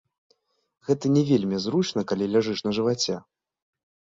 Гэта 0.87 1.11
не 1.17 1.23
вельмі 1.31 1.57
зручна, 1.65 2.01
калі 2.13 2.31
ляжыш 2.37 2.59
на 2.69 2.77
жываце. 2.79 3.15